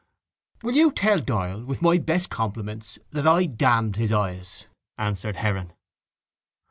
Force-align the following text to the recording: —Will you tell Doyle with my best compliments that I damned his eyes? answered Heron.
—Will 0.63 0.73
you 0.73 0.91
tell 0.91 1.19
Doyle 1.19 1.63
with 1.63 1.83
my 1.83 1.99
best 1.99 2.31
compliments 2.31 2.97
that 3.11 3.27
I 3.27 3.45
damned 3.45 3.97
his 3.97 4.11
eyes? 4.11 4.65
answered 4.97 5.35
Heron. 5.35 5.73